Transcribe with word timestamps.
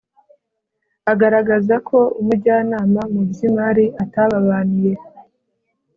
agaragazako 1.11 1.97
umujyanama 2.19 3.01
mu 3.13 3.21
by 3.29 3.37
imari 3.47 3.85
atababaniye 4.03 4.93